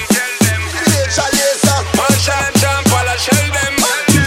them. 0.00 0.60
Marshall 1.96 2.40
and 2.44 2.56
John 2.60 2.82
Paul, 2.90 3.08
I 3.08 3.16
shell 3.16 3.46
them. 3.52 3.74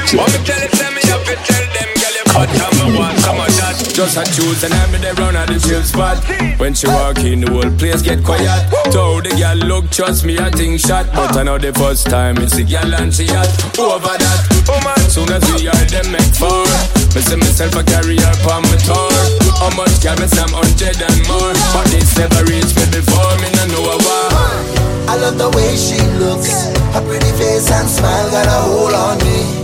But 0.09 0.25
me 0.33 0.42
tell 0.42 0.57
it, 0.57 0.71
tell 0.73 0.89
me 0.89 1.01
have 1.05 1.21
to 1.21 1.35
tell 1.38 1.65
them, 1.69 1.89
girl, 2.01 2.15
you 2.17 2.25
cut 2.33 2.49
down 2.57 2.73
me 2.81 2.97
want 2.97 3.20
some 3.21 3.38
of 3.38 3.46
that. 3.62 3.78
Just 3.94 4.18
a 4.18 4.26
choose 4.26 4.63
and 4.63 4.74
I'm 4.74 4.96
in 4.96 5.02
the 5.05 5.13
run 5.21 5.36
at 5.36 5.54
the 5.54 5.60
chill 5.62 5.84
spot. 5.84 6.18
When 6.58 6.74
she 6.74 6.88
walk 6.88 7.20
in, 7.21 7.42
the 7.42 7.52
whole 7.52 7.70
place 7.78 8.02
get 8.02 8.24
quiet. 8.26 8.50
Told 8.90 9.29
the 9.29 9.38
girl, 9.38 9.62
look, 9.70 9.92
trust 9.92 10.26
me, 10.26 10.40
I 10.40 10.50
think 10.50 10.79
shot. 10.79 11.05
But 11.13 11.37
I 11.37 11.44
know 11.44 11.60
the 11.60 11.74
first 11.74 12.10
time 12.10 12.38
it's 12.42 12.56
the 12.56 12.63
girl 12.63 12.90
and 12.96 13.13
she 13.13 13.28
hot. 13.29 13.46
Over 13.78 14.17
that, 14.17 14.40
oh 14.65 14.81
man, 14.81 14.97
soon 15.13 15.29
as 15.29 15.46
we 15.54 15.70
are 15.70 15.86
them 15.94 16.09
make 16.09 16.34
four. 16.34 16.66
Me 17.13 17.22
see 17.22 17.38
myself 17.38 17.77
a 17.77 17.84
carry 17.86 18.17
her 18.17 18.34
on 18.49 18.66
my 18.66 18.77
tour. 18.81 19.13
How 19.62 19.70
much 19.77 20.02
can 20.02 20.17
me 20.17 20.26
some 20.26 20.58
hundred 20.58 20.98
and 20.98 21.20
more? 21.30 21.54
But 21.70 21.86
this 21.94 22.17
never 22.17 22.49
reached 22.49 22.73
me 22.81 22.86
before, 22.90 23.38
me 23.45 23.49
no 23.54 23.77
know 23.77 23.94
a 23.94 23.98
war. 24.02 24.78
I 25.09 25.17
love 25.17 25.41
the 25.41 25.49
way 25.57 25.73
she 25.73 25.98
looks. 26.21 26.70
Her 26.93 27.02
pretty 27.02 27.34
face 27.34 27.65
and 27.73 27.89
smile 27.89 28.29
got 28.29 28.45
a 28.45 28.59
hold 28.61 28.93
on 28.93 29.17
me. 29.25 29.57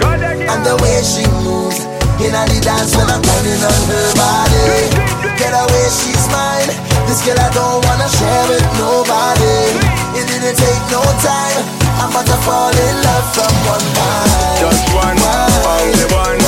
And 0.49 0.65
the 0.65 0.73
way 0.81 0.97
she 1.05 1.21
moves. 1.45 1.85
In 2.17 2.33
the 2.33 2.57
dance 2.65 2.97
when 2.97 3.05
I'm 3.05 3.21
pounding 3.21 3.61
on 3.61 3.81
her 3.85 4.09
body. 4.17 4.89
Get 5.37 5.53
away, 5.53 5.85
she's 5.93 6.25
mine. 6.33 6.73
This 7.05 7.21
girl 7.21 7.37
I 7.37 7.53
don't 7.53 7.77
wanna 7.85 8.09
share 8.09 8.45
with 8.49 8.65
nobody. 8.81 9.77
It 10.17 10.25
didn't 10.25 10.57
take 10.57 10.83
no 10.89 11.05
time. 11.21 11.61
I'm 12.01 12.09
about 12.09 12.25
to 12.25 12.37
fall 12.41 12.73
in 12.73 12.95
love 13.05 13.27
from 13.37 13.53
one 13.69 13.85
night. 13.93 14.65
Just 14.65 14.89
one, 14.97 15.13
only 15.13 16.05
one, 16.09 16.44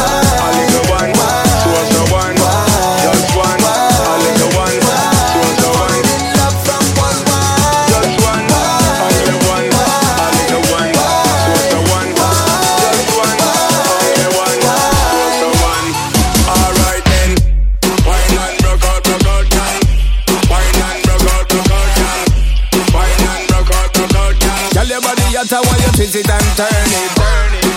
turn 26.57 26.89
it. 26.89 27.13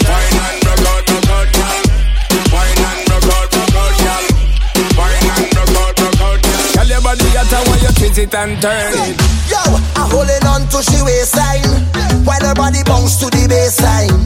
Wine 0.08 0.40
and 0.40 0.56
broke 0.64 0.88
out, 0.88 1.04
broke 1.28 1.60
out. 1.60 1.84
Wine 2.48 2.80
and 2.80 3.00
broke 3.04 3.28
out, 3.28 3.52
broke 3.52 4.04
out. 4.08 4.24
Wine 4.96 5.28
and 5.36 5.48
broke 5.52 5.76
out, 5.76 5.92
broke 6.00 6.20
out, 6.24 6.88
your 6.88 7.00
body 7.04 7.28
hot, 7.36 7.52
I 7.52 7.60
want 7.68 7.82
you 7.84 7.92
twist 7.92 8.18
it 8.18 8.34
and 8.34 8.56
turn 8.62 8.92
it. 9.04 9.20
Yo, 9.52 9.60
I'm 10.00 10.08
holding 10.08 10.46
on 10.48 10.64
to 10.72 10.80
she 10.80 10.96
waistline 11.04 11.68
While 12.24 12.40
her 12.40 12.54
body 12.54 12.82
bounce 12.86 13.20
to 13.20 13.26
the 13.26 13.44
baseline 13.50 14.16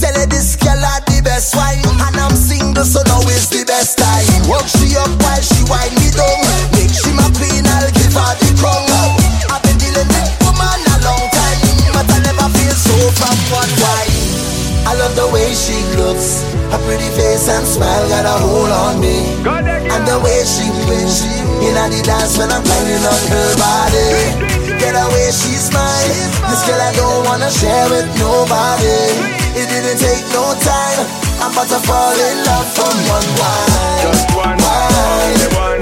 Tell 0.00 0.14
her 0.18 0.26
this 0.26 0.56
girl 0.56 0.74
had 0.74 1.06
the 1.06 1.22
best 1.22 1.54
wine 1.54 1.69
a 18.30 18.38
hold 18.38 18.70
on 18.70 19.00
me. 19.02 19.34
And 19.90 20.06
the 20.06 20.18
way 20.22 20.46
she 20.46 20.70
moves 20.86 21.26
In 21.66 21.74
the 21.74 22.00
dance 22.06 22.38
when 22.38 22.50
I'm 22.54 22.62
climbing 22.62 23.02
on 23.02 23.22
her 23.34 23.50
body. 23.58 24.10
Get 24.78 24.94
away, 24.94 25.28
she's 25.34 25.68
mine 25.74 26.14
This 26.48 26.62
girl 26.64 26.80
I 26.80 26.92
don't 26.94 27.26
wanna 27.26 27.50
share 27.50 27.88
with 27.90 28.08
nobody. 28.16 29.40
It 29.58 29.66
didn't 29.66 29.98
take 29.98 30.24
no 30.32 30.54
time. 30.62 30.98
I'm 31.42 31.52
about 31.52 31.68
to 31.68 31.80
fall 31.82 32.14
in 32.14 32.36
love 32.46 32.68
from 32.72 32.94
one 33.10 33.28
wine. 33.40 34.02
Just 34.06 34.30
one, 34.36 34.60
only 34.60 35.79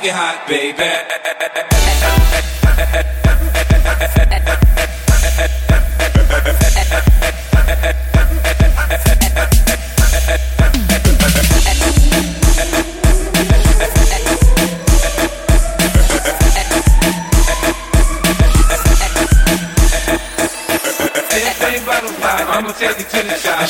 make 0.00 0.08
it 0.08 0.14
hot, 0.14 0.46
baby. 0.48 1.69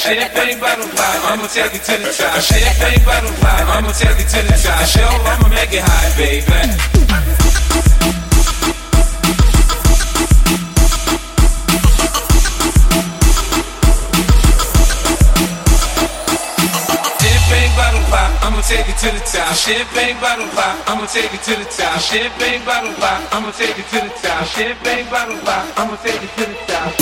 Champagne 0.00 0.56
bottle 0.58 0.88
pop, 0.96 1.28
I'ma 1.28 1.44
take 1.46 1.74
you 1.74 1.78
to 1.78 1.92
the 2.00 2.10
top. 2.16 2.40
Champagne 2.40 3.04
bottle 3.04 3.28
pop, 3.36 3.68
I'ma 3.68 3.92
take 3.92 4.16
you 4.16 4.24
to 4.24 4.40
the 4.48 4.56
top. 4.56 4.80
Show, 4.88 5.04
oh, 5.04 5.28
I'ma 5.28 5.52
make 5.52 5.74
it 5.74 5.84
hot, 5.84 6.16
baby. 6.16 6.48
Take 18.70 18.86
you 18.86 18.94
to 18.94 19.10
the 19.10 19.18
top. 19.26 19.50
Champagne 19.56 20.16
bottle 20.20 20.46
pop, 20.54 20.88
I'ma 20.88 21.06
take 21.06 21.32
you 21.32 21.38
to 21.38 21.56
the 21.58 21.64
top. 21.64 22.00
Champagne 22.00 22.64
bottle 22.64 22.94
pop, 22.94 23.34
I'ma 23.34 23.50
take 23.50 23.76
you 23.76 23.82
to 23.82 24.00
the 24.06 24.12
top. 24.22 24.46
Champagne 24.46 25.10
bottle 25.10 25.40
pop, 25.40 25.66
I'ma 25.76 25.96
take 25.96 26.22
you 26.22 26.28
to 26.28 26.44
the 26.46 26.54
top. 26.68 26.94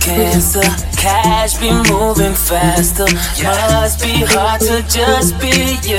Cancer. 0.00 0.62
Cash 0.96 1.54
be 1.58 1.70
moving 1.90 2.34
faster. 2.34 3.06
Must 3.42 4.00
be 4.02 4.24
hard 4.32 4.60
to 4.60 4.82
just 4.88 5.38
be 5.40 5.78
you. 5.82 5.98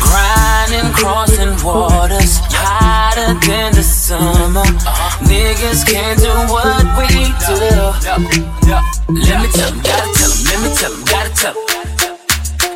Grinding, 0.00 0.92
crossing 0.92 1.54
waters, 1.64 2.40
hotter 2.50 3.34
than 3.46 3.72
the 3.72 3.82
summer. 3.82 4.64
Niggas 5.24 5.84
can't 5.86 6.18
do 6.18 6.32
what 6.52 6.84
we 6.98 7.08
do. 7.46 7.56
Let 9.08 9.40
me 9.40 9.48
tell 9.52 9.68
'em, 9.68 9.80
gotta 9.80 10.08
tell 10.14 10.30
'em, 10.30 10.38
let 10.44 10.58
me 10.62 10.68
tell 10.76 10.92
'em, 10.92 11.04
gotta 11.04 11.30
tell 11.30 11.54
'em. 11.54 11.58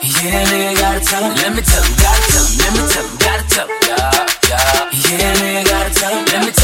Yeah, 0.02 0.44
nigga, 0.50 0.73
gotta 0.81 1.00
tell 1.00 1.23
him. 1.23 1.35
Let 1.37 1.52
me 1.55 1.62
tell 1.62 1.82
him, 1.82 1.94
gotta 2.00 2.23
tell 2.32 2.44
him. 2.44 2.58
Let 2.58 2.70
me 2.75 2.81
tell 2.93 3.05
him, 3.05 3.17
gotta 3.25 3.44
tell 3.55 3.67
him. 3.67 3.79
Yeah, 5.05 5.35
nigga, 5.41 5.62
gotta 5.70 5.91
tell 5.94 6.12
him. 6.12 6.25
Let 6.32 6.41
me 6.44 6.50
tell 6.52 6.64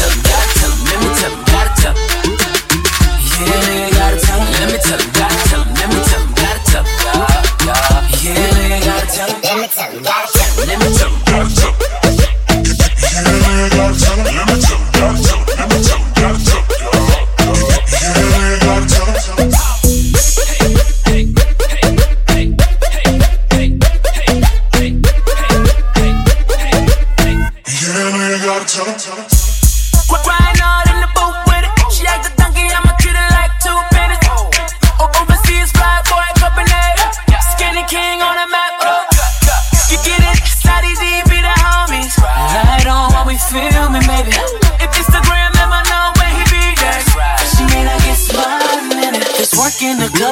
Let 9.77 10.40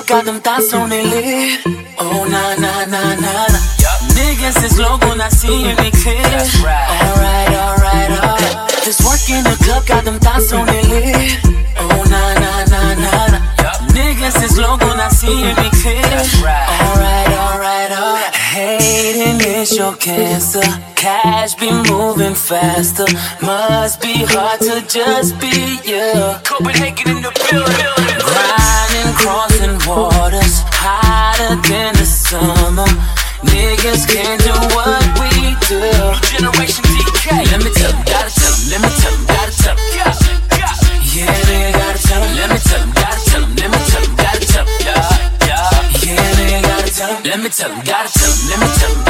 got 0.10 0.26
them 0.26 0.42
thoughts 0.42 0.74
on 0.74 0.90
their 0.90 1.04
lid. 1.04 1.62
Oh, 2.00 2.26
nah, 2.26 2.56
nah, 2.56 2.86
nah, 2.86 3.14
nah, 3.14 3.46
nah. 3.46 3.62
Niggas 4.18 4.64
is 4.66 4.80
logo, 4.80 5.14
not 5.14 5.32
seeing 5.32 5.76
me 5.78 5.92
clear. 6.02 6.18
Alright, 6.18 7.50
alright, 7.54 8.10
alright. 8.18 8.74
This 8.84 9.00
work 9.06 9.22
in 9.30 9.44
the 9.44 9.56
club, 9.64 9.86
got 9.86 10.06
them 10.06 10.18
thoughts 10.18 10.52
on 10.52 10.66
their 10.66 10.82
lid. 10.82 11.38
Oh, 11.78 12.04
nah, 12.10 12.34
nah, 12.42 12.66
nah, 12.74 12.94
nah, 13.06 13.28
nah. 13.38 13.42
Niggas 13.94 14.44
is 14.44 14.58
logo, 14.58 14.88
not 14.98 15.12
seeing 15.12 15.56
me 15.62 15.70
clear. 15.78 15.99
Your 19.90 19.98
cancer. 19.98 20.62
Cash 20.94 21.56
be 21.56 21.72
moving 21.90 22.36
faster. 22.36 23.10
Must 23.42 24.00
be 24.00 24.22
hard 24.30 24.60
to 24.62 24.86
just 24.86 25.34
be 25.42 25.82
you. 25.82 26.14
Copenhagen 26.46 27.18
in 27.18 27.22
the 27.26 27.34
building. 27.50 27.90
Grinding, 28.22 29.12
crossing 29.18 29.82
waters. 29.90 30.62
Hotter 30.78 31.58
than 31.66 31.98
the 31.98 32.06
summer. 32.06 32.86
Niggas 33.42 34.06
can't 34.06 34.38
do 34.46 34.54
what 34.78 35.02
we 35.18 35.58
do. 35.66 35.82
Generation 36.38 36.86
DK. 36.86 37.50
Let 37.50 37.66
me 37.66 37.74
tell 37.74 37.90
'em, 37.90 38.06
gotta 38.06 38.30
tell 38.30 38.54
'em, 38.54 38.62
let 38.70 38.80
me 38.86 38.90
tell 39.02 39.10
'em, 39.10 39.26
gotta 39.26 39.54
tell 39.58 39.74
'em. 39.74 39.80
Yeah, 41.02 41.34
nigga, 41.50 41.72
gotta 41.82 42.00
tell 42.08 42.22
'em, 42.22 42.36
let 42.38 42.50
me 42.54 42.60
tell 42.62 42.82
'em, 42.84 42.92
gotta 42.94 43.22
tell 43.26 43.42
'em, 43.42 43.56
let 43.58 43.70
me 43.74 43.80
tell 43.90 44.06
'em, 44.06 44.14
gotta 44.22 44.46
tell 44.54 44.62
'em. 44.62 44.86
Yeah, 44.86 45.02
yeah. 45.50 45.66
Yeah, 46.06 46.30
nigga, 46.38 46.62
gotta 46.70 46.92
tell 46.94 47.10
'em, 47.10 47.24
let 47.26 47.40
me 47.42 47.50
tell 47.50 47.72
'em, 47.72 47.82
gotta 47.90 48.10
tell 48.14 48.30
'em, 48.30 48.38
let 48.50 48.60
me 48.62 48.68
tell 48.78 48.94
'em, 48.94 49.09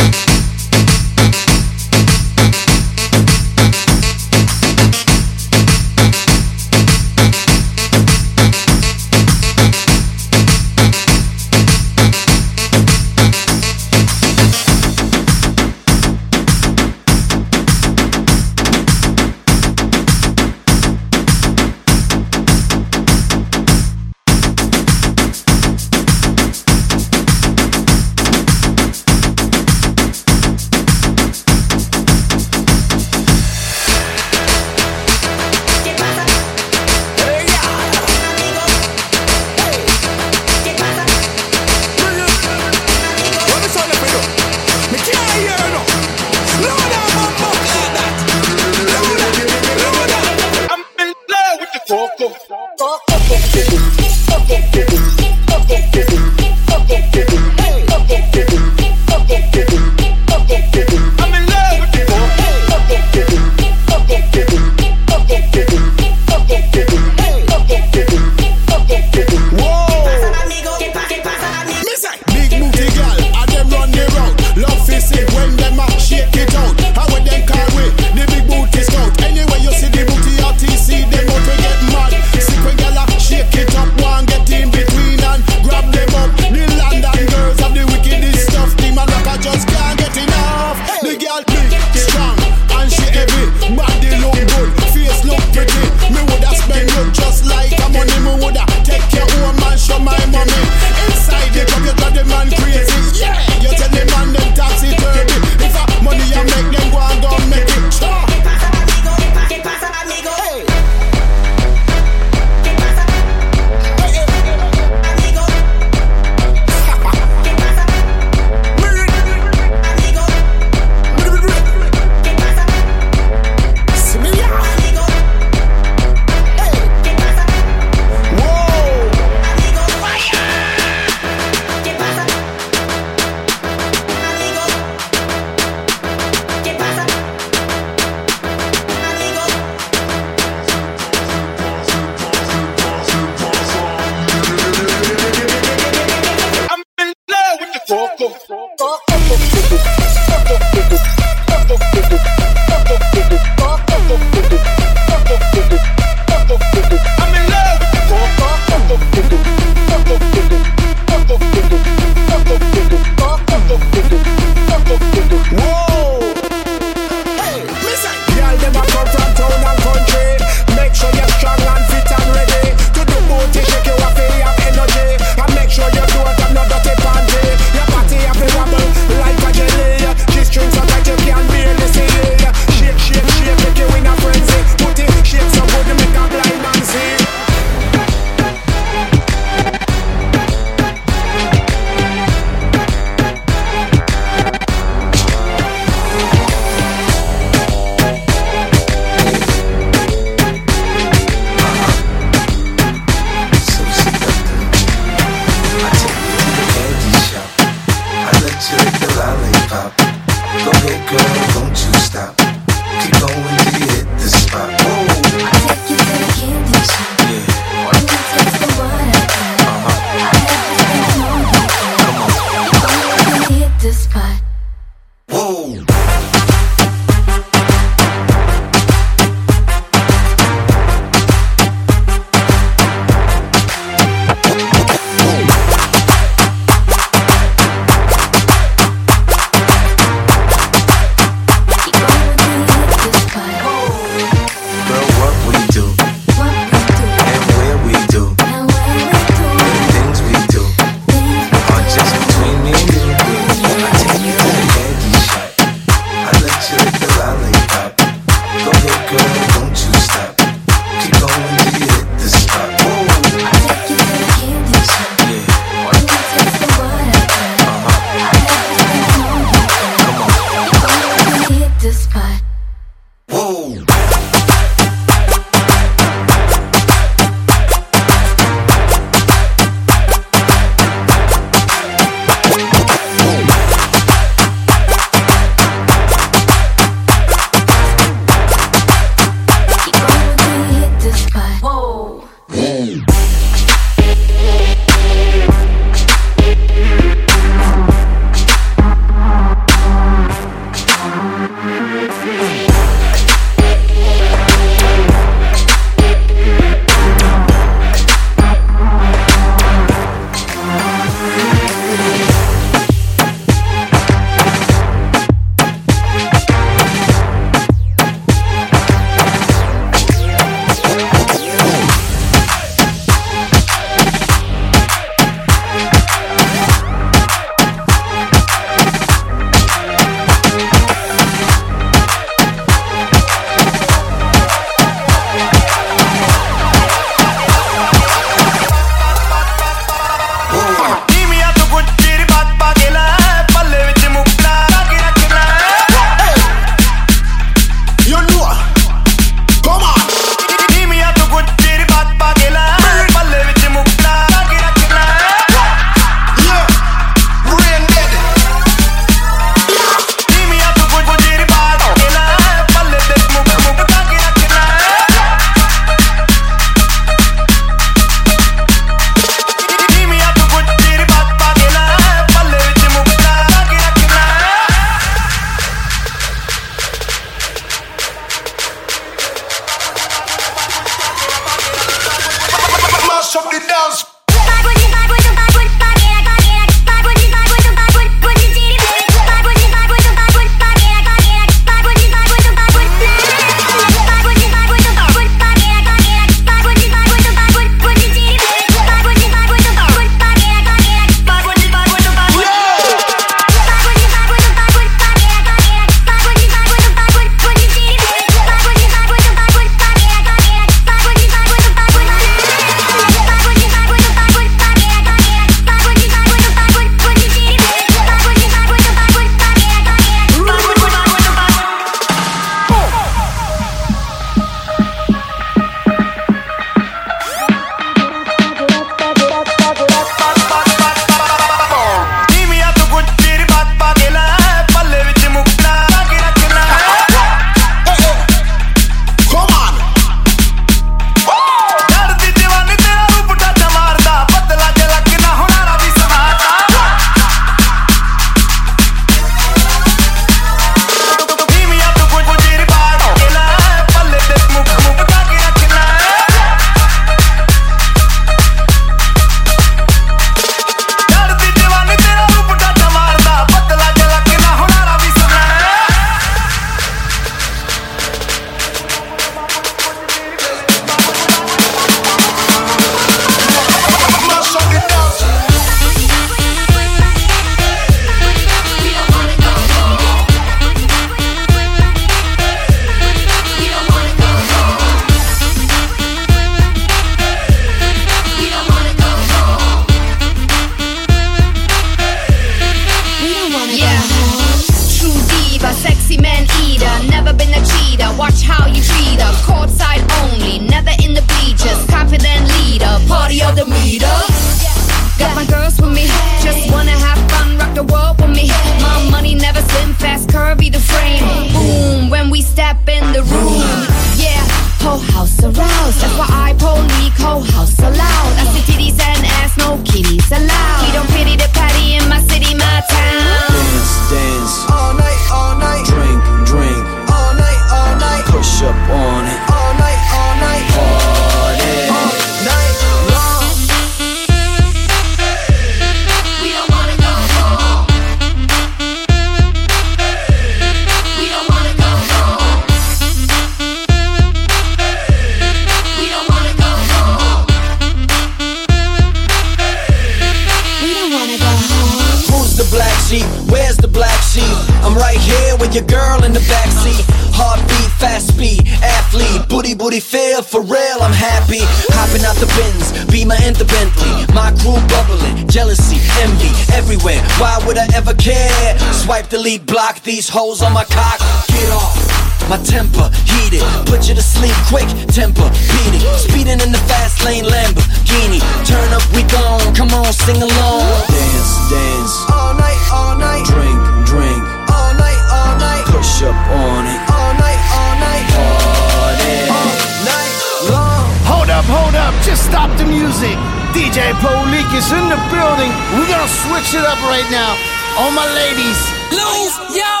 Yeah, 568.21 568.77
swipe, 568.93 569.29
delete, 569.29 569.65
block 569.65 570.03
these 570.03 570.29
hoes 570.29 570.61
on 570.61 570.73
my 570.73 570.85
cock. 570.85 571.17
Get 571.49 571.73
off. 571.73 571.97
My 572.45 572.61
temper 572.61 573.09
heated, 573.25 573.65
put 573.89 574.05
you 574.05 574.13
to 574.13 574.21
sleep 574.21 574.53
quick. 574.69 574.85
Temper 575.09 575.49
beating, 575.49 576.05
speeding 576.21 576.61
in 576.61 576.69
the 576.69 576.81
fast 576.85 577.25
lane 577.25 577.49
Lamborghini. 577.49 578.37
Turn 578.69 578.93
up, 578.93 579.01
we 579.17 579.25
gone. 579.25 579.73
Come 579.73 579.89
on, 579.97 580.13
sing 580.13 580.37
along. 580.37 580.85
Dance, 581.09 581.53
dance, 581.73 582.13
all 582.29 582.53
night, 582.53 582.81
all 582.93 583.17
night. 583.17 583.41
Drink, 583.49 583.81
drink, 584.05 584.43
all 584.69 584.93
night, 584.93 585.21
all 585.33 585.57
night. 585.57 585.81
Push 585.89 586.21
up 586.21 586.37
on 586.37 586.85
it, 586.85 587.01
all 587.09 587.33
night, 587.41 587.61
all 587.73 587.95
night. 588.05 588.25
Party, 588.37 589.33
all 589.49 589.73
night 590.05 590.33
long. 590.69 591.09
Hold 591.25 591.49
up, 591.49 591.65
hold 591.65 591.97
up, 591.97 592.13
just 592.21 592.45
stop 592.45 592.69
the 592.77 592.85
music. 592.85 593.33
DJ 593.73 594.13
Polik 594.21 594.69
is 594.77 594.91
in 594.93 595.09
the 595.09 595.17
building. 595.33 595.73
We're 595.97 596.05
gonna 596.05 596.29
switch 596.45 596.77
it 596.77 596.85
up 596.85 597.01
right 597.09 597.25
now. 597.33 597.70
All 597.97 598.11
my 598.11 598.25
ladies. 598.33 598.79
Lose 599.11 599.75
your 599.75 600.00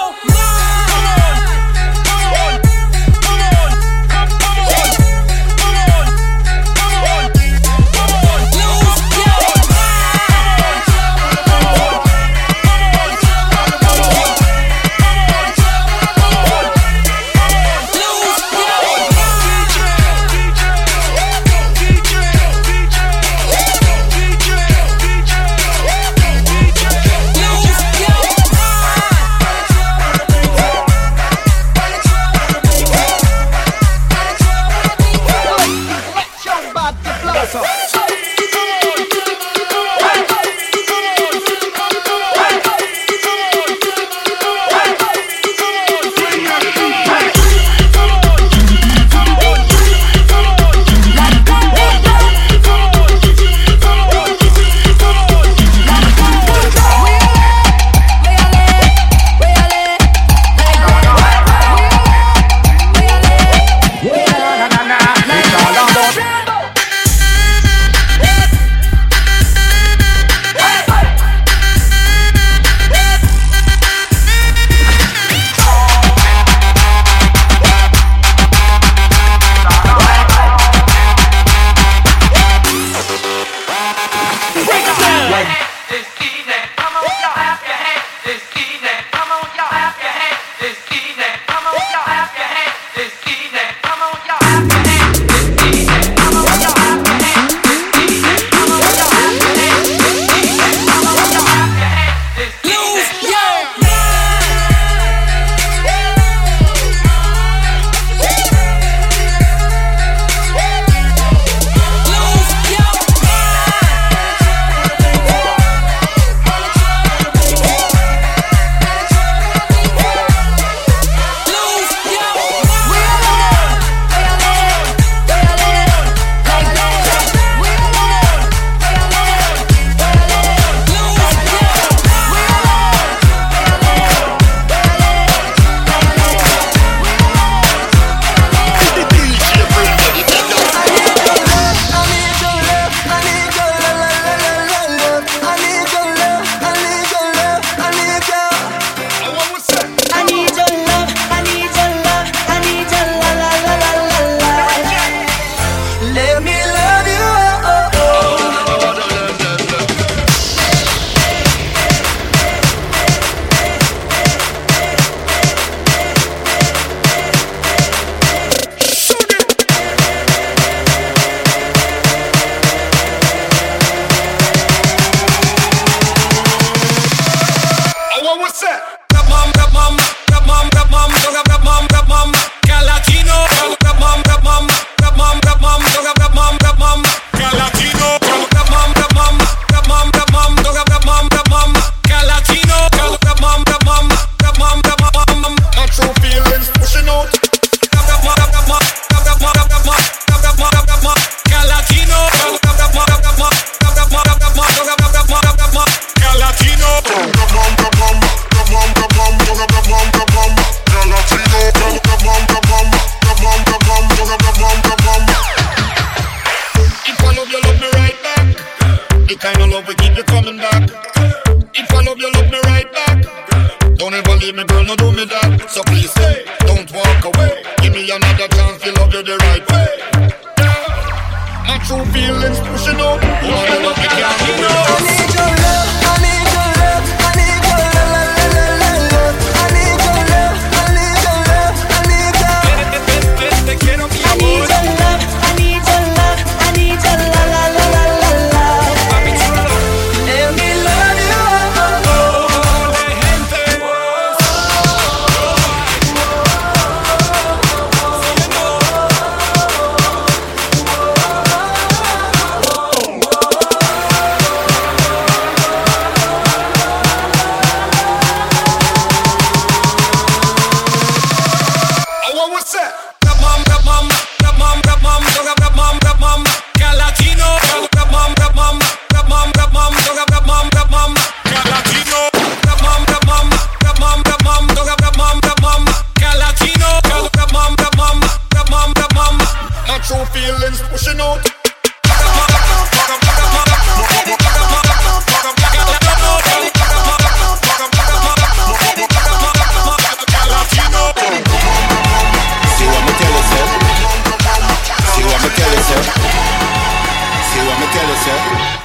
you, 308.27 308.33
sir. 308.33 308.77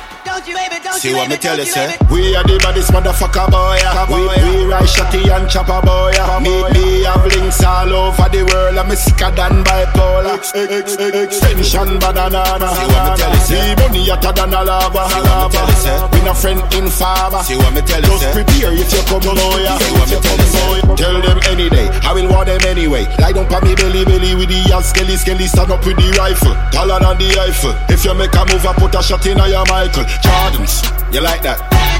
See 0.98 1.14
what 1.14 1.28
me 1.28 1.36
tell 1.36 1.58
you, 1.58 1.64
say? 1.66 1.96
We 2.10 2.34
are 2.36 2.44
the 2.44 2.58
baddest 2.58 2.90
motherfucker 2.90 3.50
boy. 3.50 3.78
We, 4.08 4.24
we 4.26 4.64
ride 4.64 4.88
shotty 4.88 5.28
and 5.28 5.48
chopper 5.48 5.80
boy. 5.84 6.12
Meet 6.40 6.72
me 6.72 7.04
have 7.04 7.26
links 7.26 7.62
all 7.62 7.92
over 7.92 8.28
the 8.28 8.44
world. 8.48 8.78
I'm 8.78 8.90
sicker 8.96 9.30
than 9.30 9.62
bipolar. 9.96 10.36
Extension 11.24 11.98
banana. 11.98 12.44
See 12.44 12.86
what 12.92 13.02
me 13.08 13.16
tell 13.16 13.32
you, 13.32 13.40
say? 13.40 13.74
Money 13.76 14.08
hotter 14.08 14.32
than 14.32 14.54
a 14.54 14.62
lava. 14.64 15.02
See 15.08 15.20
what 15.20 15.38
me 15.40 15.56
tell 15.56 15.68
you, 15.68 15.76
say? 15.80 15.96
We 16.12 16.20
no 16.24 16.34
friend 16.34 16.60
in 16.74 16.86
farmer. 16.90 17.42
See 17.42 17.56
what 17.56 17.72
me 17.74 17.80
tell 17.82 18.02
you, 18.02 18.18
say? 18.18 18.20
Just 18.20 18.34
prepare 18.36 18.72
if 18.72 18.92
you 18.92 19.02
come 19.08 19.24
what 19.24 19.36
me 19.36 20.16
tell 20.20 20.38
you, 20.38 20.48
say? 20.52 20.80
Tell 20.96 21.16
them 21.20 21.38
any 21.48 21.68
day. 21.68 21.88
I 22.04 22.12
will 22.12 22.28
want 22.28 22.46
them 22.48 22.60
anyway. 22.66 23.04
Lie 23.18 23.32
down 23.32 23.46
pa 23.48 23.60
me 23.60 23.74
belly 23.74 24.04
belly 24.04 24.34
with 24.34 24.48
the 24.48 24.60
ass 24.72 24.90
skelly 24.90 25.16
skelly. 25.16 25.46
Stand 25.46 25.72
up 25.72 25.84
with 25.84 25.96
the 25.96 26.08
rifle. 26.18 26.54
Taller 26.72 27.00
than 27.00 27.18
the 27.18 27.28
Eiffel. 27.40 27.74
If 27.88 28.04
you 28.04 28.14
make 28.14 28.34
a 28.34 28.44
move, 28.46 28.64
I 28.66 28.72
put 28.74 28.94
a 28.94 29.02
shot 29.02 29.24
in 29.26 29.38
your 29.38 29.64
Michael 29.66 30.04
Jordans. 30.22 30.84
You 31.12 31.20
like 31.20 31.42
that? 31.42 31.95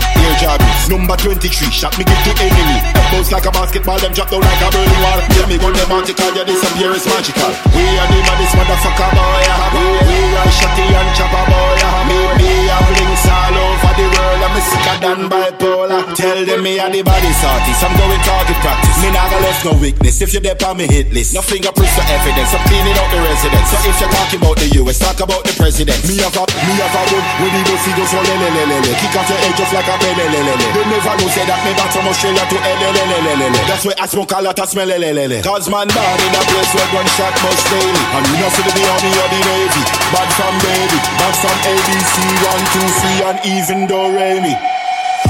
Number 0.87 1.19
23, 1.19 1.51
shot 1.75 1.99
me 1.99 2.07
give 2.07 2.23
to 2.23 2.33
enemy. 2.39 2.79
Bounce 3.11 3.35
like 3.35 3.43
a 3.43 3.51
basketball, 3.51 3.99
them 3.99 4.15
drop 4.15 4.31
down 4.31 4.39
like 4.39 4.63
a 4.63 4.71
burning 4.71 5.03
wall. 5.03 5.19
Yeah, 5.35 5.47
me 5.51 5.59
gun 5.59 5.75
them 5.75 5.91
article, 5.91 6.31
yeah, 6.31 6.47
disappear 6.47 6.95
is 6.95 7.03
magical. 7.11 7.51
We 7.75 7.83
are 7.99 8.07
the 8.07 8.23
baddest 8.23 8.55
motherfucker 8.55 9.11
boy. 9.19 9.43
We, 9.75 9.83
we 10.07 10.19
ride 10.31 10.55
shotty 10.55 10.87
and 10.87 11.11
chopper 11.19 11.45
boy. 11.51 11.83
Me, 12.07 12.19
me 12.39 12.51
have 12.71 12.87
links 12.87 13.27
all 13.27 13.57
over 13.59 13.93
the 13.99 14.07
world. 14.15 14.43
I'm 14.47 14.57
sicker 14.63 14.97
than 15.03 15.21
bipolar. 15.27 16.03
Tell 16.15 16.39
them 16.47 16.63
me 16.63 16.79
are 16.79 16.87
the 16.87 17.03
baddest 17.03 17.43
artist. 17.43 17.83
I'm 17.83 17.91
going 17.99 18.23
target 18.23 18.59
practice. 18.63 18.97
Me 19.03 19.11
not 19.11 19.27
left 19.43 19.67
no 19.67 19.75
weakness. 19.83 20.23
If 20.23 20.31
you 20.35 20.41
dip 20.41 20.63
on 20.63 20.79
me 20.79 20.87
hit 20.87 21.11
list, 21.11 21.35
no 21.35 21.43
fingerprints 21.43 21.99
for 21.99 22.07
evidence. 22.07 22.55
I'm 22.55 22.63
cleaning 22.71 22.95
out 22.95 23.11
the 23.11 23.27
residence. 23.27 23.75
So 23.75 23.77
if 23.91 23.99
you're 23.99 24.15
talking 24.15 24.39
about 24.39 24.57
the 24.63 24.71
US, 24.87 25.03
talk 25.03 25.19
about 25.19 25.43
the 25.43 25.55
president. 25.59 25.99
Me 26.07 26.23
have 26.23 26.39
a, 26.39 26.47
me 26.47 26.75
have 26.79 26.95
a 26.95 27.03
run 27.11 27.27
when 27.43 27.51
he 27.59 27.63
le, 27.67 28.35
le, 28.39 28.49
le, 28.55 28.63
le, 28.71 28.77
le. 28.87 28.93
Kick 29.03 29.19
off 29.19 29.27
your 29.27 29.39
head 29.43 29.55
just 29.59 29.75
like 29.75 29.91
a 29.91 29.97
They 30.15 30.87
never 30.87 31.19
know 31.19 31.29
say 31.35 31.43
that 31.51 31.59
me 31.67 31.75
back 31.75 31.91
from 31.91 32.07
Australia 32.07 32.47
to 32.47 32.57
L, 32.63 32.79
le, 32.79 32.91
le, 32.95 33.03
le, 33.11 33.19
le, 33.27 33.33
le, 33.43 33.47
le. 33.51 33.61
That's 33.67 33.83
why 33.83 33.99
I 33.99 34.07
smoke 34.07 34.31
a 34.31 34.39
lot 34.39 34.55
of 34.55 34.69
smell, 34.71 34.87
le. 34.87 35.43
Cause 35.43 35.67
man 35.67 35.89
bad 35.89 36.19
in 36.23 36.31
a 36.31 36.43
place 36.47 36.71
where 36.79 36.89
gunshot 36.95 37.35
must 37.43 37.67
daily. 37.67 38.03
And 38.15 38.25
you 38.31 38.37
know 38.39 38.51
see 38.55 38.63
the 38.63 38.85
army 38.87 39.11
or 39.19 39.29
the 39.35 39.41
navy. 39.43 39.83
Bad 40.15 40.31
from 40.39 40.55
baby, 40.63 40.99
bad 41.19 41.35
from 41.43 41.57
ABC, 41.75 42.15
one, 42.47 42.65
two, 42.71 42.87
three, 43.03 43.19
and 43.27 43.39
even 43.51 43.79
though 43.91 44.15
Remy. 44.15 44.76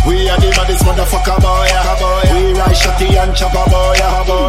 We 0.06 0.30
are 0.30 0.38
the 0.38 0.50
baddest 0.54 0.86
motherfucker 0.86 1.38
boy. 1.42 1.66
We 2.30 2.54
ride 2.54 2.78
shotty 2.78 3.10
and 3.18 3.34
chopper 3.34 3.66
boy. 3.66 3.98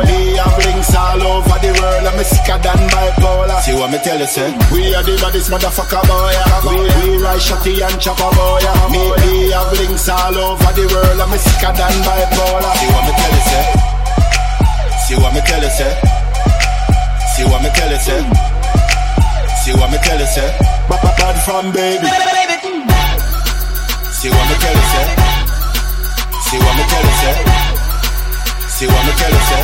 We 0.06 0.38
have 0.38 0.54
links 0.62 0.94
all 0.94 1.18
over 1.18 1.58
the 1.58 1.74
world. 1.82 2.06
I'm 2.06 2.22
sicker 2.22 2.62
than 2.62 2.78
bipolar. 2.94 3.58
See 3.66 3.74
what 3.74 3.90
me 3.90 3.98
tell 4.06 4.20
you, 4.22 4.30
say? 4.30 4.54
We 4.70 4.94
are 4.94 5.02
the 5.02 5.18
baddest 5.18 5.50
motherfucker 5.50 6.02
boy. 6.06 6.34
We, 6.70 6.78
we 6.86 7.18
ride 7.26 7.42
shotty 7.42 7.74
and 7.82 7.98
chopper 7.98 8.30
boy. 8.38 8.62
Me, 8.94 9.02
we 9.18 9.50
have 9.50 9.74
links 9.82 10.06
all 10.10 10.38
over 10.38 10.72
the 10.78 10.86
world. 10.94 11.20
I'm 11.26 11.34
sicker 11.42 11.74
than 11.74 11.96
bipolar. 12.06 12.74
See 12.78 12.90
what 12.94 13.04
me 13.10 13.14
tell 13.18 13.34
you, 13.34 13.42
say? 13.50 13.66
See 15.10 15.18
what 15.18 15.34
me 15.34 15.42
tell 15.42 15.64
you, 15.66 15.74
say? 15.74 15.94
See 17.34 17.46
what 17.50 17.62
me 17.66 17.70
tell 17.74 17.90
you, 17.90 17.98
say? 17.98 18.22
See 19.66 19.74
what 19.74 19.90
me 19.90 19.98
tell 20.06 20.20
you, 20.22 20.30
say? 20.30 20.50
Bad 20.86 21.38
from 21.42 21.74
baby. 21.74 22.06
See 24.14 24.30
what 24.30 24.46
me 24.50 24.56
tell 24.62 24.76
you, 24.78 24.86
say? 24.94 25.17
See 26.48 26.58
what 26.60 26.76
me 26.78 26.84
tell 26.88 27.04
you, 27.04 27.16
say? 27.20 27.36
See 28.72 28.88
what 28.88 29.04
me 29.06 29.12
tell 29.20 29.32
you, 29.36 29.44
say? 29.52 29.64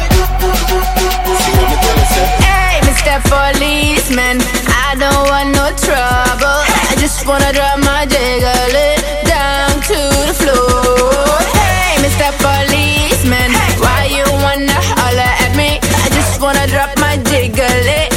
See 1.40 1.54
what 1.56 1.68
me 1.72 1.78
tell 1.80 1.96
you, 1.96 2.08
say? 2.12 2.28
Hey, 2.44 2.76
Mr. 2.84 3.16
Policeman, 3.32 4.44
I 4.68 4.96
don't 5.00 5.24
want 5.32 5.50
no 5.56 5.72
trouble. 5.80 6.60
I 6.92 6.96
just 7.00 7.26
wanna 7.26 7.54
drop 7.54 7.80
my 7.80 8.06
jiggle 8.06 8.76
it 8.76 9.00
down 9.24 9.80
to 9.90 10.00
the 10.28 10.36
floor. 10.36 11.40
Hey, 11.56 12.04
Mr. 12.04 12.28
Policeman, 12.44 13.52
why 13.80 14.12
you 14.12 14.26
wanna 14.44 14.76
holler 15.00 15.32
at 15.46 15.56
me? 15.56 15.80
I 16.04 16.10
just 16.12 16.42
wanna 16.42 16.68
drop 16.68 16.92
my 17.00 17.16
jiggle 17.32 17.88
it 18.00 18.13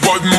No 0.00 0.31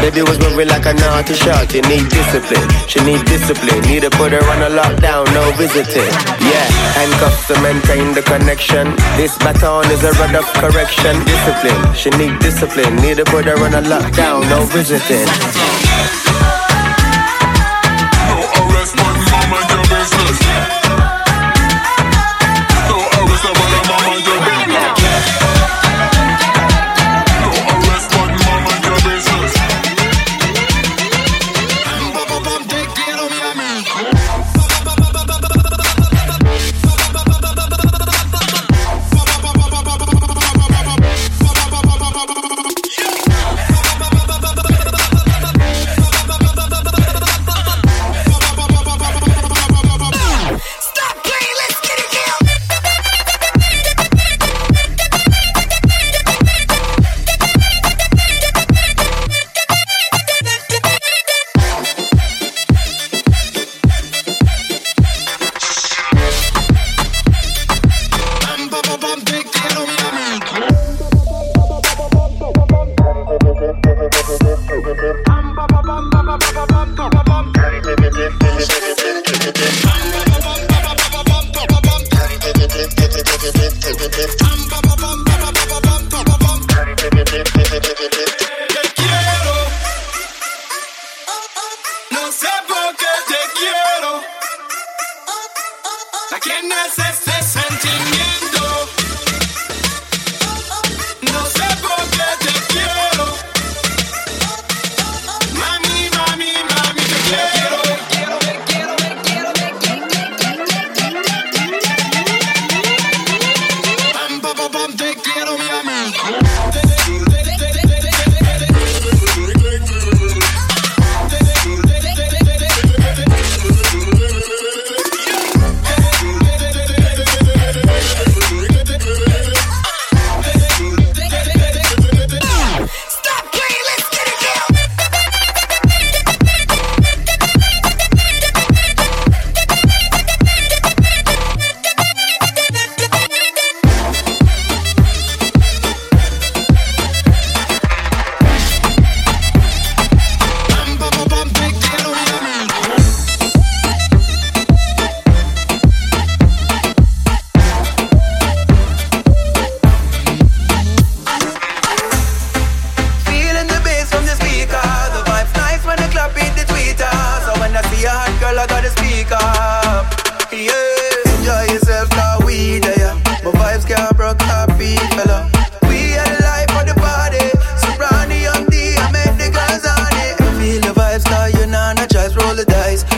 Baby 0.00 0.22
was 0.22 0.38
moving 0.38 0.68
like 0.68 0.86
a 0.86 0.94
naughty 0.94 1.34
she 1.34 1.80
Need 1.88 2.08
discipline, 2.08 2.68
she 2.88 3.00
need 3.04 3.24
discipline. 3.26 3.80
Need 3.82 4.02
to 4.02 4.10
put 4.10 4.32
her 4.32 4.44
on 4.50 4.62
a 4.62 4.70
lockdown, 4.70 5.26
no 5.34 5.52
visiting. 5.56 6.12
Yeah, 6.40 6.66
handcuffs 6.96 7.46
to 7.48 7.60
maintain 7.60 8.14
the 8.14 8.22
connection. 8.22 8.94
This 9.16 9.36
baton 9.38 9.90
is 9.90 10.02
a 10.04 10.12
rod 10.12 10.34
of 10.34 10.46
correction. 10.54 11.14
Discipline, 11.24 11.94
she 11.94 12.10
need 12.10 12.38
discipline. 12.40 12.96
Need 12.96 13.18
to 13.18 13.24
put 13.24 13.44
her 13.44 13.58
on 13.58 13.74
a 13.74 13.82
lockdown, 13.82 14.48
no 14.48 14.64
visiting. 14.66 15.26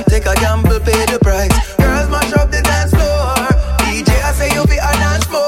Take 0.08 0.24
a 0.24 0.34
gamble, 0.40 0.80
pay 0.80 1.04
the 1.04 1.18
price. 1.20 1.52
Girls 1.76 2.08
mash 2.08 2.32
up 2.32 2.50
the 2.50 2.62
dance 2.64 2.90
floor. 2.96 3.36
DJ, 3.84 4.08
I 4.24 4.32
say 4.32 4.48
you 4.56 4.64
be 4.64 4.80
a 4.80 4.92
dance 4.96 5.28
more. 5.28 5.44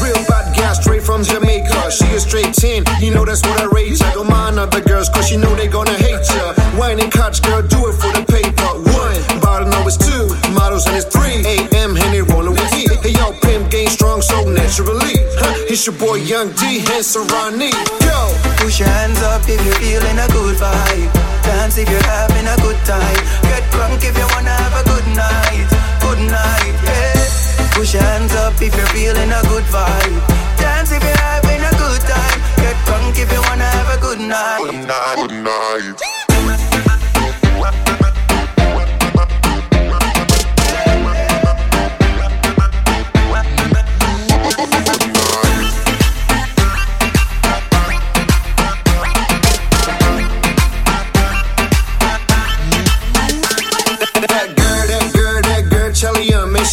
Real 0.00 0.16
bad 0.24 0.56
gal, 0.56 0.74
straight 0.74 1.02
from 1.02 1.22
Jamaica. 1.22 1.92
She 1.92 2.08
a 2.16 2.20
straight 2.20 2.54
10, 2.54 2.84
you 3.04 3.12
know 3.12 3.24
that's 3.24 3.42
what 3.42 3.60
I 3.60 3.66
rate. 3.66 4.00
I 4.02 4.14
don't 4.14 4.28
mind 4.28 4.58
other 4.58 4.80
girls, 4.80 5.08
cause 5.10 5.30
you 5.30 5.38
know 5.38 5.54
they 5.56 5.68
gonna 5.68 5.92
hate 5.92 6.24
ya. 6.34 6.54
Wine 6.80 7.00
and 7.00 7.12
catch, 7.12 7.42
girl, 7.42 7.60
do 7.60 7.84
it 7.88 7.96
for 8.00 8.10
the 8.16 8.24
paper. 8.24 8.70
One, 8.96 9.40
bottle 9.40 9.68
know 9.68 9.84
it's 9.86 10.00
two, 10.00 10.24
models 10.56 10.86
and 10.86 10.96
it's 10.96 11.06
three. 11.06 11.44
AM, 11.44 11.94
Henny 11.94 12.22
rolling 12.22 12.56
with 12.56 12.72
me. 12.72 12.88
Hey, 13.04 13.12
yo, 13.12 13.36
pimp 13.44 13.70
game 13.70 13.88
strong, 13.88 14.22
so 14.22 14.48
naturally. 14.48 15.20
Huh, 15.36 15.68
it's 15.68 15.84
your 15.84 15.96
boy 16.00 16.16
Young 16.16 16.48
D, 16.56 16.80
hence 16.88 17.14
Ronnie. 17.14 17.76
Yo, 18.00 18.18
Push 18.56 18.80
your 18.80 18.88
hands 18.88 19.20
up 19.20 19.42
if 19.44 19.60
you're 19.64 19.76
feeling 19.76 20.18
a 20.18 20.28
good 20.32 20.56
vibe. 20.56 21.33
Dance 21.44 21.76
if 21.78 21.88
you're 21.90 22.02
having 22.02 22.46
a 22.46 22.56
good 22.64 22.80
time. 22.84 23.22
Get 23.42 23.62
drunk 23.70 24.02
if 24.02 24.16
you 24.16 24.26
wanna 24.34 24.50
have 24.50 24.74
a 24.80 24.84
good 24.88 25.06
night. 25.14 25.68
Good 26.00 26.20
night, 26.30 26.74
yeah. 26.88 27.74
Push 27.76 27.94
your 27.94 28.02
hands 28.02 28.34
up 28.34 28.54
if 28.60 28.74
you're 28.74 28.92
feeling 28.96 29.30
a 29.30 29.42
good 29.52 29.64
vibe. 29.64 30.16
Dance 30.56 30.92
if 30.92 31.02
you're 31.02 31.22
having 31.28 31.60
a 31.60 31.74
good 31.76 32.00
time. 32.08 32.40
Get 32.56 32.76
drunk 32.86 33.18
if 33.18 33.30
you 33.32 33.40
wanna 33.42 33.68
have 33.76 33.90
a 33.96 34.00
good 34.00 34.20
night. 34.20 34.58
Good 34.64 34.88
night. 34.88 35.16
Good 35.16 35.32
night. 35.44 36.23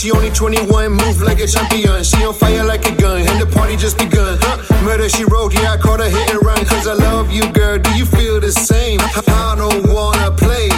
She 0.02 0.10
only 0.10 0.32
21, 0.32 0.92
move 0.94 1.22
like 1.22 1.40
a 1.40 1.46
champion. 1.46 2.04
She 2.04 2.26
on 2.26 2.34
fire 2.34 2.64
like 2.66 2.84
a 2.88 2.96
gun, 2.96 3.22
and 3.22 3.40
the 3.40 3.46
party 3.46 3.76
just 3.76 4.00
begun. 4.00 4.36
Huh? 4.42 4.58
Murder 4.84 5.08
she 5.08 5.26
wrote, 5.26 5.54
yeah, 5.54 5.74
I 5.74 5.78
caught 5.78 6.00
her 6.00 6.10
hit 6.10 6.32
and 6.32 6.44
run, 6.44 6.66
cause 6.66 6.88
I 6.88 6.94
love 6.94 7.30
you, 7.30 7.46
girl. 7.54 7.78
Do 7.78 7.92
you 7.94 8.08
feel 8.08 8.40
the 8.40 8.52
same? 8.52 9.00
I 9.00 9.54
don't 9.56 9.94
wanna 9.94 10.32
play. 10.32 10.70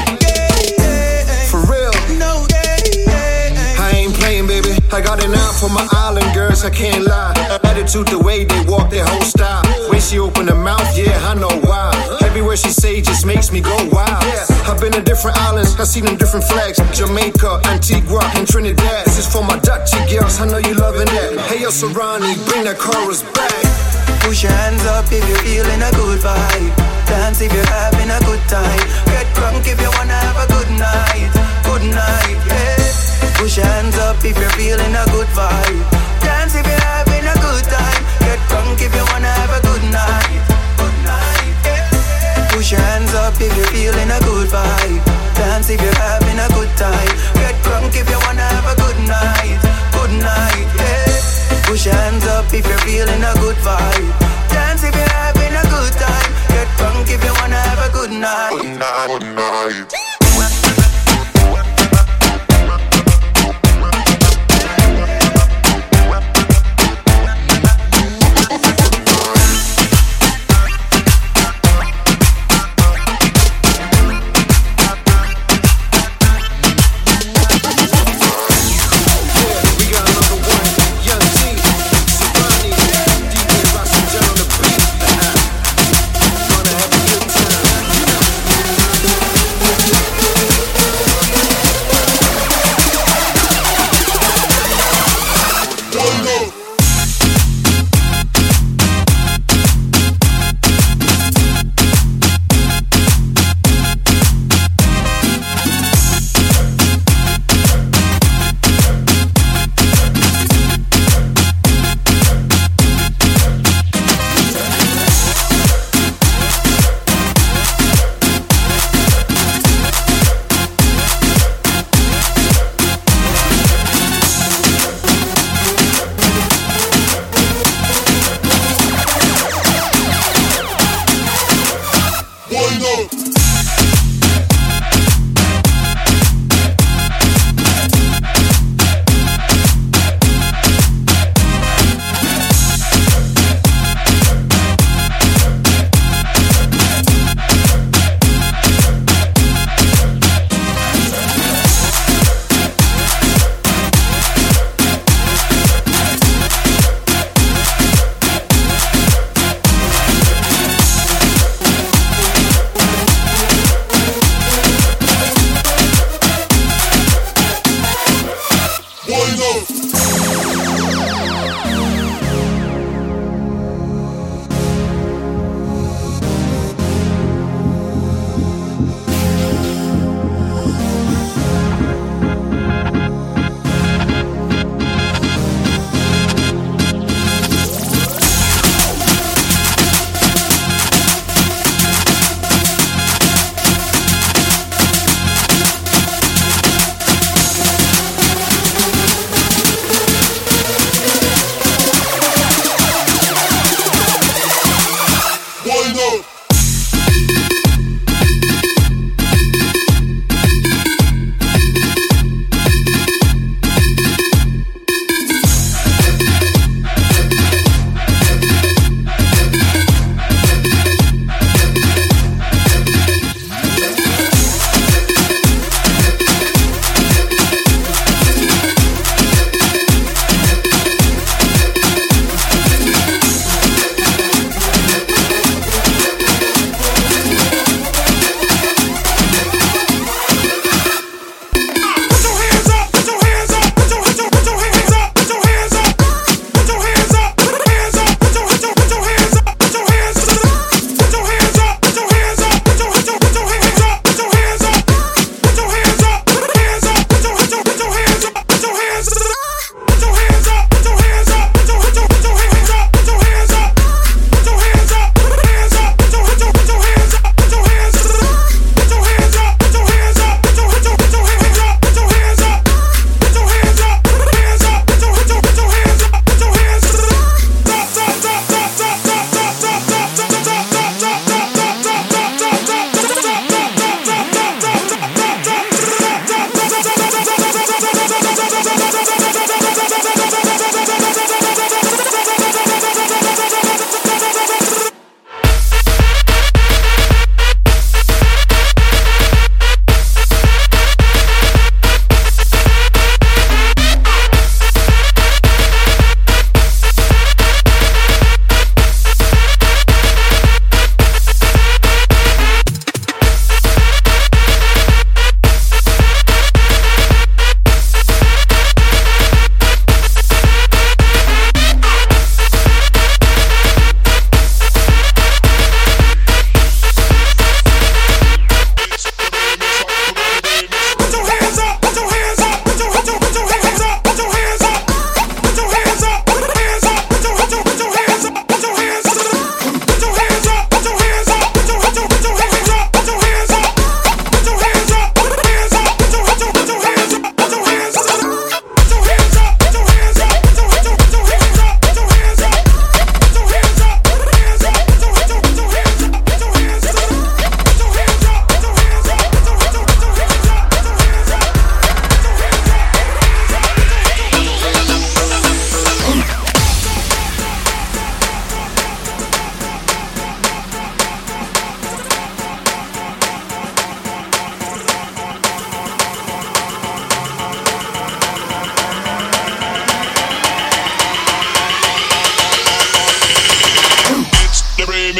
For 1.47 1.63
real. 1.71 1.95
No, 2.19 2.45
I 3.79 3.91
ain't 3.95 4.13
playing, 4.15 4.47
baby. 4.47 4.75
I 4.91 4.99
got 4.99 5.23
an 5.23 5.31
eye 5.33 5.57
for 5.57 5.69
my 5.69 5.87
island 5.93 6.27
girls, 6.35 6.65
I 6.65 6.69
can't 6.69 7.05
lie. 7.05 7.33
Attitude, 7.63 8.07
the 8.07 8.19
way 8.19 8.43
they 8.43 8.61
walk, 8.65 8.89
their 8.89 9.05
whole 9.05 9.21
style. 9.21 9.63
When 9.89 10.01
she 10.01 10.19
open 10.19 10.47
her 10.47 10.55
mouth, 10.55 10.97
yeah, 10.97 11.15
I 11.23 11.33
know 11.33 11.53
why. 11.63 11.95
Everywhere 12.21 12.57
she 12.57 12.69
say 12.69 12.99
just 13.01 13.25
makes 13.25 13.51
me 13.51 13.61
go 13.61 13.75
wild. 13.91 14.23
Yeah, 14.25 14.45
I've 14.67 14.81
been 14.81 14.91
to 14.93 15.01
different 15.01 15.37
islands, 15.37 15.79
I 15.79 15.85
seen 15.85 16.05
them 16.05 16.17
different 16.17 16.45
flags. 16.45 16.77
Jamaica, 16.97 17.61
Antigua, 17.65 18.02
I 20.43 20.45
know 20.45 20.59
you 20.59 20.75
loving 20.75 21.07
that. 21.07 21.39
Hey, 21.47 21.63
yo, 21.63 21.71
Serani, 21.71 22.35
bring 22.43 22.67
that 22.67 22.75
chorus 22.75 23.23
back. 23.31 23.63
Push 24.27 24.43
your 24.43 24.51
hands 24.51 24.83
up 24.91 25.07
if 25.07 25.23
you're 25.23 25.39
feeling 25.39 25.79
a 25.79 25.87
good 25.95 26.19
vibe. 26.19 26.67
Dance 27.07 27.39
if 27.39 27.47
you're 27.47 27.71
having 27.71 28.11
a 28.11 28.19
good 28.27 28.43
time. 28.51 28.83
Get 29.07 29.23
drunk 29.39 29.63
if 29.63 29.79
you 29.79 29.87
wanna 29.95 30.19
have 30.19 30.35
a 30.43 30.47
good 30.51 30.67
night. 30.75 31.31
Good 31.63 31.87
night, 31.95 32.35
yeah. 32.43 32.75
Push 33.39 33.55
your 33.55 33.71
hands 33.71 33.95
up 34.03 34.19
if 34.19 34.35
you're 34.35 34.51
feeling 34.59 34.91
a 34.91 35.07
good 35.15 35.31
vibe. 35.31 35.79
Dance 36.19 36.59
if 36.59 36.67
you're 36.67 36.87
having 36.91 37.23
a 37.23 37.35
good 37.39 37.63
time. 37.71 38.03
Get 38.27 38.39
drunk 38.51 38.83
if 38.83 38.91
you 38.91 39.05
wanna 39.15 39.31
have 39.31 39.53
a 39.55 39.63
good 39.63 39.85
night. 39.95 40.43
Good 40.75 40.97
night, 41.07 41.55
yeah. 41.63 42.51
Push 42.51 42.75
your 42.75 42.83
hands 42.83 43.15
up 43.15 43.39
if 43.39 43.47
you're 43.55 43.71
feeling 43.71 44.11
a 44.11 44.19
good 44.27 44.51
vibe. 44.51 44.99
Dance 45.39 45.71
if 45.71 45.79
you're 45.79 46.01
having 46.03 46.35
a 46.35 46.51
good 46.51 46.71
time. 46.75 47.15
Get 47.31 47.55
drunk 47.63 47.95
if 47.95 48.11
you 48.11 48.19
wanna 48.27 48.43
have 48.43 48.67
a 48.67 48.75
good 48.75 48.82
Your 51.83 51.93
hands 51.95 52.25
up 52.27 52.45
if 52.53 52.65
you're 52.65 52.77
feeling 52.87 53.21
a 53.21 53.33
good 53.41 53.57
vibe. 53.57 54.07
Dance 54.47 54.83
if 54.83 54.95
you're 54.95 55.03
having 55.19 55.51
a 55.51 55.63
good 55.67 55.91
time. 55.99 56.31
Get 56.47 56.67
drunk 56.77 57.09
if 57.09 57.21
you 57.21 57.33
wanna 57.41 57.59
have 57.59 57.89
a 57.89 57.91
good 57.91 58.11
night. 58.11 58.51
Good 58.51 58.79
night. 58.79 59.89
Good 59.89 60.12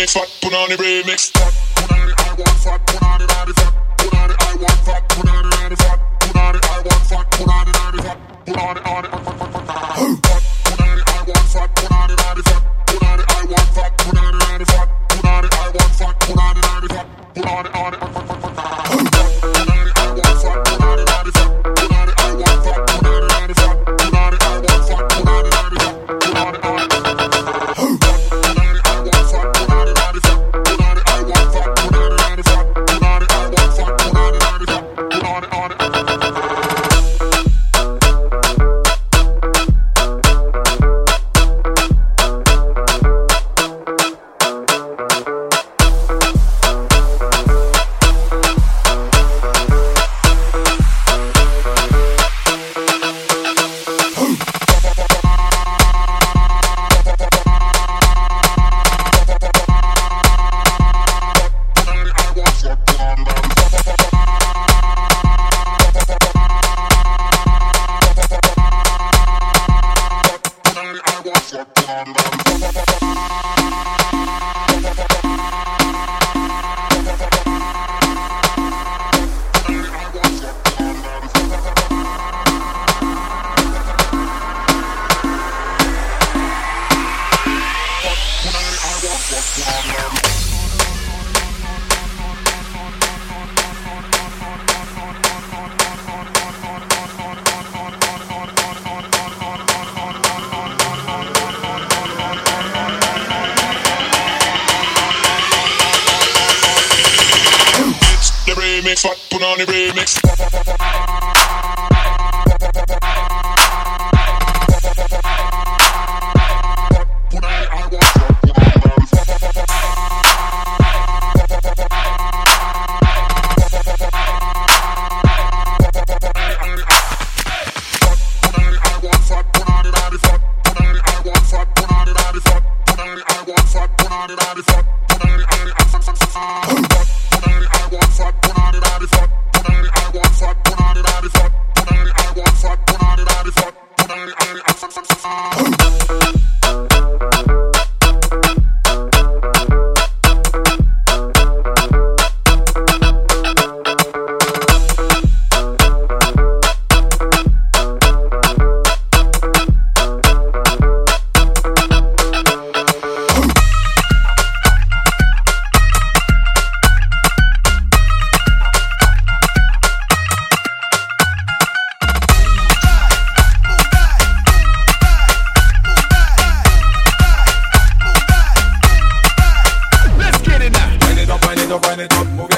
remix, 0.04 0.14
fat 0.14 0.30
punani 0.42 0.76
remix. 0.78 1.32
Fat 1.32 1.54
punani, 1.76 2.14
I 2.18 2.34
want 2.38 2.58
fat 2.64 2.86
punani, 2.88 3.26
nani 3.28 3.54
fat 3.54 3.74
punani, 3.98 4.36
I 4.40 4.56
want 4.56 4.80
fat 4.86 5.10
put 5.10 5.30
on 5.30 5.44
punani, 5.44 5.50
nani 5.50 5.76
fat 5.76 6.00
punani, 6.20 6.60
I 6.64 6.82
want 6.82 7.04
fat 7.10 7.32
put 7.32 7.48
on 7.48 7.66
punani, 7.66 7.72
nani 7.74 8.02
fat 8.04 8.18
punani, 8.46 8.82
nani 8.84 9.08
fat 9.08 9.24
punani, 9.24 9.33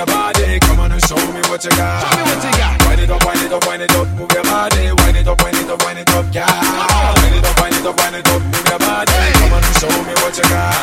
your 0.05 0.15
body. 0.15 0.59
Come 0.59 0.79
on 0.79 0.91
and 0.91 1.01
show 1.05 1.17
me 1.33 1.41
what 1.49 1.63
you 1.63 1.71
got. 1.71 2.01
Show 2.01 2.17
me 2.17 2.23
what 2.29 2.43
you 2.43 2.51
got. 2.57 2.85
Wind 2.87 3.01
it 3.01 3.09
up, 3.09 3.25
wind 3.25 3.41
it 3.41 3.51
up, 3.51 3.65
wind 3.65 3.81
it 3.81 3.91
up, 3.91 4.07
move 4.15 4.31
your 4.31 4.43
body. 4.43 4.91
Wind 5.01 5.17
it 5.17 5.27
up, 5.27 5.41
wind 5.41 5.57
it 5.57 5.69
up, 5.69 5.81
wind 5.83 5.99
it 5.99 6.09
up, 6.09 6.25
yeah. 6.31 6.45
Wind 7.21 7.35
it 7.35 7.45
up, 7.45 7.59
wind 7.59 7.75
it 7.75 7.85
up, 7.85 7.97
wind 7.97 8.15
it 8.15 8.27
up, 8.27 8.41
move 8.41 8.67
your 8.69 8.79
body. 8.79 9.11
Come 9.33 9.53
on 9.53 9.63
and 9.63 9.75
show 9.81 9.89
me 9.89 10.13
what 10.21 10.37
you 10.37 10.45
got. 10.49 10.75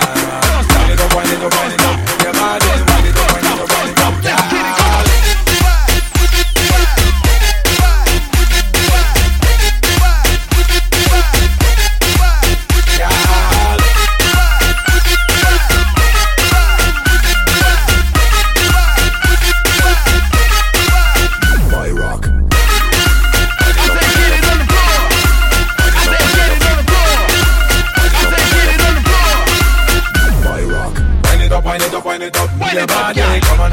Wind 0.75 0.93
it 0.93 1.01
up, 1.01 1.14
wind 1.14 1.31
it 1.31 1.43
up, 1.43 1.53
wind 1.55 1.73
it 1.73 1.85
up, 1.87 1.97
move 2.03 2.23
your 2.23 2.35
body. 2.35 2.66
Wind 2.66 3.07
it 3.07 3.18
up, 3.18 3.29
wind 3.33 3.47
it 3.47 3.61
up, 3.62 3.68
wind 3.70 3.91
it 3.91 4.01
up, 4.03 4.14
yeah. 4.25 5.12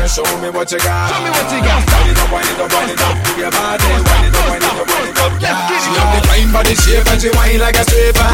Show 0.10 0.26
me 0.42 0.50
what 0.50 0.66
you 0.74 0.82
got. 0.82 1.14
Show 1.14 1.22
me 1.22 1.30
what 1.30 1.46
you 1.54 1.62
got. 1.62 1.86
Wind 1.86 2.10
it 2.10 2.18
up, 2.18 2.34
wind 2.34 2.50
it 2.50 2.58
up, 2.58 2.70
wind 2.74 2.90
it 2.90 3.02
up, 3.06 3.16
move 3.22 3.38
your 3.38 3.52
body. 3.54 3.86
Wind 3.86 4.26
it 4.26 4.34
up, 4.34 4.46
wind 4.50 4.66
it 4.66 4.74
up, 4.74 4.88
wind 4.90 5.10
it 5.14 5.20
up, 5.22 5.34
yeah. 5.38 5.70
She 5.86 5.92
have 5.94 6.10
the 6.18 6.22
fine 6.26 6.50
body 6.50 6.74
shape 6.74 7.06
and 7.06 7.22
she 7.22 7.30
whine 7.38 7.62
like 7.62 7.78
a 7.78 7.86
stripper. 7.86 8.26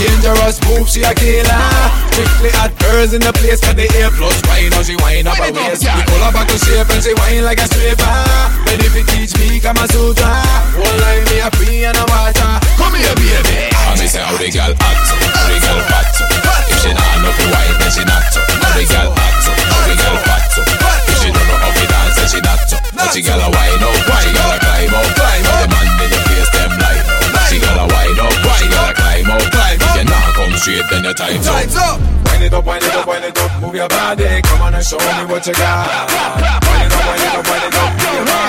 Dangerous 0.00 0.56
move, 0.64 0.88
she 0.88 1.04
a 1.04 1.12
killer. 1.12 1.64
Strictly 2.16 2.50
hot 2.56 2.72
girls 2.80 3.12
in 3.12 3.20
the 3.20 3.32
place 3.36 3.60
for 3.60 3.76
the 3.76 3.84
A 3.84 4.08
plus. 4.16 4.40
Wine 4.48 4.72
how 4.72 4.80
she 4.80 4.96
whine 5.04 5.28
up 5.28 5.36
her 5.36 5.52
waist. 5.52 5.84
We 5.84 6.00
pull 6.08 6.24
her 6.24 6.32
back 6.32 6.48
to 6.48 6.56
shape 6.56 6.88
and 6.88 7.04
she 7.04 7.12
whine 7.20 7.44
like 7.44 7.60
a 7.60 7.68
stripper. 7.68 8.16
Ready 8.64 8.88
if 8.88 8.96
you 8.96 9.04
teach 9.12 9.36
me 9.36 9.60
Kama 9.60 9.84
Sutra. 9.92 10.40
One 10.80 10.96
line 11.04 11.24
me 11.28 11.44
a 11.44 11.52
free 11.60 11.84
and 11.84 12.00
a 12.00 12.04
water. 12.08 12.52
Come 12.80 12.96
here, 12.96 13.12
baby. 13.20 13.68
And 13.68 14.00
me 14.00 14.08
say 14.08 14.24
how 14.24 14.40
the 14.40 14.48
girl 14.48 14.72
act 14.72 15.04
how 15.12 15.44
the 15.52 15.58
girl 15.60 15.80
fat. 15.84 16.08
If 16.64 16.80
she 16.80 16.90
not 16.96 17.34
fi 17.36 17.44
wine, 17.52 17.76
then 17.76 17.90
she 17.92 18.02
not. 18.08 18.24
How 18.24 18.72
the 18.72 18.84
girl 18.88 19.12
act 19.12 19.44
how 19.44 19.84
the 19.84 19.94
girl 20.00 20.16
fat 20.24 21.09
she 21.30 21.38
don't 21.38 21.46
know 21.46 21.62
how 21.62 21.70
fi 21.70 21.86
dance, 21.86 22.16
then 22.18 22.26
she 22.26 22.40
so. 22.66 22.76
But 22.90 23.14
she 23.14 23.22
gotta 23.22 23.46
wine 23.46 23.82
up, 23.86 23.94
she 24.18 24.30
gotta 24.34 24.58
climb 24.58 24.94
up, 24.98 25.06
climb 25.14 25.46
up. 25.46 25.62
The 25.62 25.68
man 25.70 25.86
in 26.02 26.10
the 26.10 26.18
face 26.26 26.50
them 26.50 26.74
up. 26.74 27.46
She 27.46 27.56
gotta 27.62 27.86
wine 27.86 28.18
up, 28.18 28.34
she 28.58 28.66
gotta 28.66 28.94
climb 28.98 29.30
up, 29.30 29.46
climb 29.54 29.78
up. 29.78 29.86
If 29.86 29.94
you 29.94 30.04
not 30.10 30.34
come 30.34 30.54
straight, 30.58 30.86
then 30.90 31.04
your 31.06 31.14
time's 31.14 31.46
up. 31.46 32.02
Wind 32.26 32.42
it 32.42 32.52
up, 32.52 32.66
wind 32.66 32.82
it 32.82 32.94
up, 32.94 33.06
wind 33.06 33.24
it 33.24 33.38
up, 33.38 33.62
move 33.62 33.74
your 33.74 33.88
body. 33.88 34.42
Come 34.42 34.62
on 34.62 34.74
and 34.74 34.84
show 34.84 34.98
me 34.98 35.24
what 35.30 35.46
you 35.46 35.54
got. 35.54 36.10
Wind 36.66 36.90
it 36.90 36.98
up, 36.98 37.06
wind 37.06 37.22
it 37.22 37.38
up, 37.38 37.46
wind 37.46 37.62
it 37.62 37.74
up, 37.78 38.39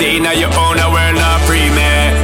Party 0.00 0.16
now 0.16 0.32
your 0.32 0.48
own, 0.56 0.80
I 0.80 0.88
will 0.88 1.12
not 1.12 1.44
pre 1.44 1.60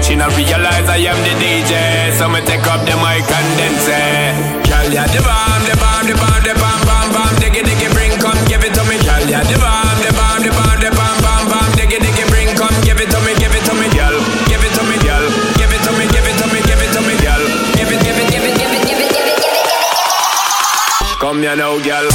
She 0.01 0.17
not 0.17 0.33
realize 0.33 0.89
I 0.89 0.97
am 0.97 1.19
the 1.29 1.37
DJ, 1.37 2.09
so 2.17 2.25
me 2.25 2.41
take 2.49 2.65
up 2.65 2.81
the 2.89 2.97
mic 3.05 3.29
and 3.29 3.49
then 3.61 3.75
say, 3.85 4.33
Girl, 4.65 4.89
you 4.89 5.05
the 5.05 5.21
bomb, 5.21 5.61
the 5.69 5.77
bomb, 5.77 6.09
the 6.09 6.17
bomb, 6.17 6.41
the 6.41 6.57
bomb, 6.57 6.81
bomb, 6.89 7.13
bomb, 7.13 7.37
diggy, 7.37 7.61
diggy, 7.61 7.93
bring, 7.93 8.17
come, 8.17 8.41
give 8.49 8.65
it 8.65 8.73
to 8.73 8.81
me. 8.89 8.97
Girl, 9.05 9.21
You 9.29 9.45
the 9.45 9.61
bomb, 9.61 9.93
the 10.01 10.09
bomb, 10.17 10.41
the 10.41 10.57
bomb, 10.57 10.81
the 10.81 10.89
bomb, 10.89 11.21
bomb, 11.21 11.53
bomb, 11.53 11.69
diggy, 11.77 12.01
diggy, 12.01 12.25
bring, 12.33 12.49
come, 12.57 12.73
give 12.81 12.97
it 12.97 13.13
to 13.13 13.21
me, 13.21 13.37
give 13.37 13.53
it 13.53 13.61
to 13.69 13.77
me, 13.77 13.93
girl, 13.93 14.17
give 14.49 14.65
it 14.65 14.73
to 14.73 14.81
me, 14.89 14.97
girl, 15.05 15.25
give 15.61 15.69
it 15.69 15.81
to 15.85 15.93
me, 16.01 16.05
give 16.09 16.25
it 16.25 16.37
to 16.41 16.47
me, 16.49 16.65
give 16.65 16.81
it 16.81 16.91
to 16.97 17.01
me, 17.05 17.13
girl, 17.21 17.45
give 17.77 17.93
it, 17.93 18.01
give 18.01 18.17
it, 18.17 18.27
give 18.33 18.41
it, 18.41 18.57
give 18.57 18.73
it, 18.73 18.89
give 18.89 19.05
it, 19.05 19.05
give 19.05 19.05
it, 19.05 19.13
give 19.13 19.29
it, 19.29 19.37
give 19.37 19.53
it. 19.53 21.21
Come 21.21 21.45
here 21.45 21.53
now, 21.53 21.77
girl. 21.85 22.09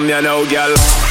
come, 0.00 0.08
you 0.08 0.22
know, 0.22 0.48
girl. 0.48 1.09